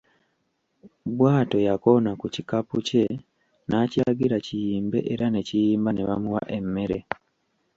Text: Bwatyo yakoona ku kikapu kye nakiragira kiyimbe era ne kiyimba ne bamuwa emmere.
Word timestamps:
Bwatyo 1.17 1.59
yakoona 1.67 2.11
ku 2.19 2.25
kikapu 2.35 2.75
kye 2.87 3.05
nakiragira 3.69 4.37
kiyimbe 4.45 4.99
era 5.13 5.25
ne 5.29 5.41
kiyimba 5.47 5.89
ne 5.93 6.03
bamuwa 6.09 6.41
emmere. 6.57 6.99